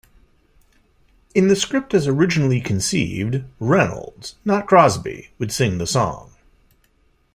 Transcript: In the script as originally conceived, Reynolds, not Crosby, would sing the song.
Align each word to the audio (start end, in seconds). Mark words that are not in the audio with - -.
In 1.35 1.47
the 1.47 1.55
script 1.55 1.93
as 1.93 2.07
originally 2.07 2.59
conceived, 2.59 3.43
Reynolds, 3.59 4.33
not 4.43 4.65
Crosby, 4.65 5.29
would 5.37 5.51
sing 5.51 5.77
the 5.77 5.85
song. 5.85 6.31